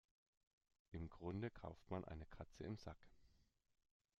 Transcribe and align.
Im 0.93 1.09
Grunde 1.11 1.51
kauft 1.51 1.91
man 1.91 2.03
eine 2.05 2.25
Katze 2.25 2.63
im 2.63 2.75
Sack. 2.75 2.97